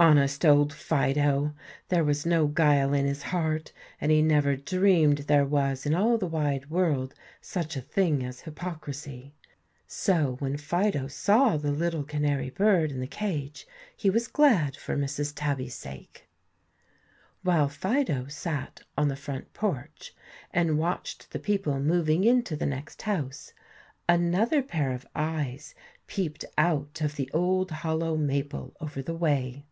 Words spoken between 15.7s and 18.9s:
sake. While Fido sat